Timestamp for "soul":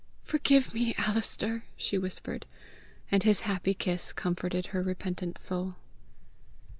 5.37-5.75